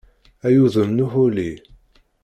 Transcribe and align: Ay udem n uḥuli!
Ay 0.45 0.57
udem 0.63 0.89
n 0.91 1.03
uḥuli! 1.05 1.51